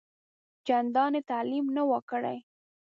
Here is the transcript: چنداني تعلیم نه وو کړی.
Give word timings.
چنداني 0.67 1.21
تعلیم 1.29 1.65
نه 1.75 1.83
وو 1.89 1.99
کړی. 2.11 2.37